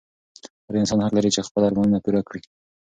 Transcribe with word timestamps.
هر 0.67 0.73
انسان 0.81 0.99
حق 1.05 1.13
لري 1.17 1.29
چې 1.35 1.45
خپل 1.47 1.61
ارمانونه 1.69 1.97
پوره 2.03 2.21
کړي. 2.27 2.41